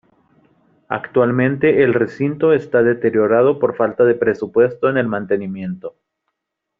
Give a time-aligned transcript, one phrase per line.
[0.89, 5.95] Actualmente el recinto está deteriorado por falta de presupuesto en el mantenimiento.